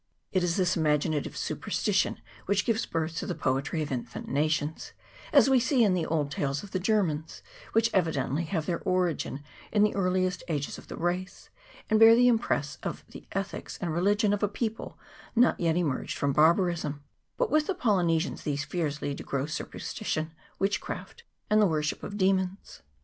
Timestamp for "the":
3.27-3.35, 5.93-6.07, 6.71-6.79, 9.83-9.91, 10.87-10.97, 12.15-12.27, 13.09-13.27, 17.67-17.75, 21.61-21.67